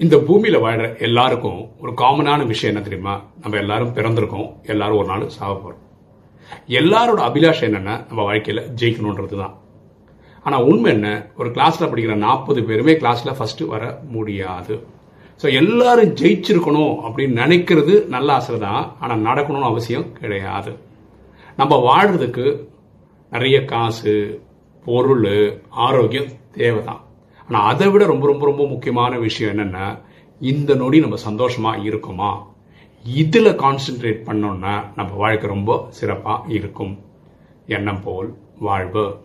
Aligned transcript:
இந்த 0.00 0.16
பூமியில 0.28 0.56
வாழ்ற 0.64 0.84
எல்லாருக்கும் 1.06 1.58
ஒரு 1.82 1.92
காமனான 2.00 2.46
விஷயம் 2.50 2.72
என்ன 2.72 2.82
தெரியுமா? 2.86 3.14
நம்ம 3.42 3.58
எல்லாரும் 3.62 3.92
பிறந்திருக்கோம் 3.96 4.48
எல்லாரும் 4.72 5.00
ஒரு 5.00 5.08
நாள் 5.10 5.24
சாக 5.34 5.52
போறோம். 5.54 5.82
எல்லாரோட 6.80 7.20
அபிலாஷம் 7.28 7.68
என்னன்னா 7.68 7.94
நம்ம 8.08 8.24
வாழ்க்கையில 8.28 8.62
ஜெயிக்கணுன்றது 8.80 9.36
தான் 9.42 9.54
ஆனா 10.46 10.56
உண்மை 10.70 10.90
என்ன? 10.94 11.08
ஒரு 11.40 11.48
கிளாஸ்ல 11.56 11.88
படிக்கிற 11.90 12.14
நாற்பது 12.24 12.62
பேருமே 12.68 12.94
கிளாஸ்ல 13.02 13.32
ஃபர்ஸ்ட் 13.38 13.62
வர 13.74 13.82
முடியாது. 14.14 14.76
ஸோ 15.40 15.46
எல்லாரும் 15.60 16.12
ஜெயிச்சிருக்கணும் 16.20 16.94
அப்படின்னு 17.06 17.40
நினைக்கிறது 17.42 17.94
நல்ல 18.14 18.32
ஆசை 18.38 18.58
தான் 18.66 18.82
ஆனால் 19.02 19.24
நடக்கணும்னு 19.28 19.70
அவசியம் 19.72 20.08
கிடையாது. 20.18 20.72
நம்ம 21.60 21.72
வாழ்றதுக்கு 21.88 22.46
நிறைய 23.32 23.58
காசு 23.72 24.14
பொருள் 24.86 25.32
ஆரோக்கியம் 25.86 26.30
தேவை 26.58 26.82
தான் 26.90 27.02
ஆனால் 27.48 27.74
அதை 27.74 27.88
விட 27.88 28.06
ரொம்ப 28.06 28.26
ரொம்ப 28.26 28.46
ரொம்ப 28.46 28.66
முக்கியமான 28.66 29.18
விஷயம் 29.18 29.58
என்னென்னா 29.58 29.98
இந்த 30.40 30.74
நொடி 30.74 31.00
நம்ம 31.00 31.16
சந்தோஷமாக 31.16 31.78
இருக்குமா? 31.78 32.50
இதில் 33.04 33.58
கான்சென்ட்ரேட் 33.58 34.22
பண்ணோன்னா 34.26 34.84
நம்ம 34.96 35.12
வாழ்க்கை 35.14 35.50
ரொம்ப 35.50 35.86
சிறப்பாக 35.90 36.52
இருக்கும். 36.52 36.98
எண்ணம் 37.66 38.02
போல் 38.04 38.36
வாழ்வு. 38.58 39.24